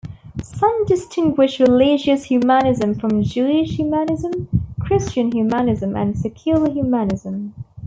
Some 0.41 0.85
distinguish 0.87 1.59
religious 1.59 2.23
humanism 2.23 2.95
from 2.99 3.21
Jewish 3.21 3.75
humanism, 3.77 4.47
Christian 4.79 5.31
humanism, 5.31 5.95
and 5.95 6.17
secular 6.17 6.71
humanism. 6.73 7.53